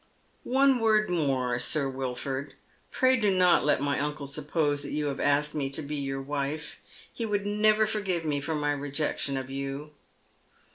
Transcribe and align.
"One 0.49 0.79
word 0.79 1.11
more, 1.11 1.59
Sir 1.59 1.87
Wilford. 1.87 2.55
Pray 2.89 3.17
do 3.17 3.29
not 3.29 3.63
let 3.65 3.79
my 3.81 3.99
uncle 3.99 4.25
suppose 4.25 4.81
that 4.81 4.93
you 4.93 5.05
have 5.09 5.19
asked 5.19 5.53
me 5.53 5.69
to 5.69 5.83
be 5.83 5.97
your 5.97 6.23
wife. 6.23 6.79
He 7.13 7.23
would 7.23 7.45
never 7.45 7.85
forgive 7.85 8.25
me 8.25 8.41
for 8.41 8.55
my 8.55 8.71
rejection 8.71 9.37
of 9.37 9.51
you." 9.51 9.91